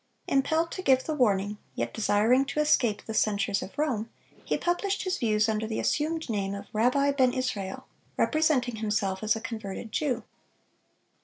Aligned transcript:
Impelled 0.27 0.71
to 0.71 0.81
give 0.81 1.03
the 1.03 1.13
warning, 1.13 1.59
yet 1.75 1.93
desiring 1.93 2.43
to 2.43 2.59
escape 2.59 3.05
the 3.05 3.13
censures 3.13 3.61
of 3.61 3.77
Rome, 3.77 4.09
he 4.43 4.57
published 4.57 5.03
his 5.03 5.19
views 5.19 5.47
under 5.47 5.67
the 5.67 5.79
assumed 5.79 6.27
name 6.27 6.55
of 6.55 6.65
"Rabbi 6.73 7.11
Ben 7.11 7.31
Israel," 7.35 7.85
representing 8.17 8.77
himself 8.77 9.21
as 9.21 9.35
a 9.35 9.39
converted 9.41 9.91
Jew. 9.91 10.23